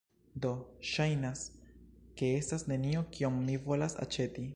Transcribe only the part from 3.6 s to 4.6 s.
volas aĉeti